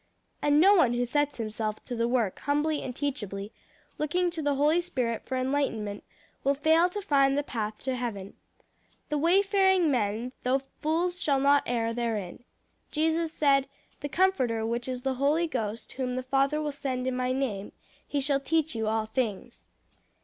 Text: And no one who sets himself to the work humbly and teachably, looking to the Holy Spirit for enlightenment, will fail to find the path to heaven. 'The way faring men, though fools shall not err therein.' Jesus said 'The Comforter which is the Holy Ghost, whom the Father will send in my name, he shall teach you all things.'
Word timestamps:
And 0.41 0.59
no 0.59 0.73
one 0.73 0.95
who 0.95 1.05
sets 1.05 1.37
himself 1.37 1.85
to 1.85 1.95
the 1.95 2.07
work 2.07 2.39
humbly 2.39 2.81
and 2.81 2.95
teachably, 2.95 3.51
looking 3.99 4.31
to 4.31 4.41
the 4.41 4.55
Holy 4.55 4.81
Spirit 4.81 5.27
for 5.27 5.37
enlightenment, 5.37 6.03
will 6.43 6.55
fail 6.55 6.89
to 6.89 7.03
find 7.03 7.37
the 7.37 7.43
path 7.43 7.77
to 7.83 7.95
heaven. 7.95 8.33
'The 9.09 9.17
way 9.19 9.43
faring 9.43 9.91
men, 9.91 10.31
though 10.41 10.63
fools 10.81 11.21
shall 11.21 11.39
not 11.39 11.61
err 11.67 11.93
therein.' 11.93 12.43
Jesus 12.89 13.31
said 13.31 13.67
'The 13.99 14.09
Comforter 14.09 14.65
which 14.65 14.87
is 14.87 15.03
the 15.03 15.13
Holy 15.21 15.45
Ghost, 15.45 15.91
whom 15.91 16.15
the 16.15 16.23
Father 16.23 16.59
will 16.59 16.71
send 16.71 17.05
in 17.05 17.15
my 17.15 17.31
name, 17.31 17.71
he 18.07 18.19
shall 18.19 18.39
teach 18.39 18.73
you 18.73 18.87
all 18.87 19.05
things.' 19.05 19.67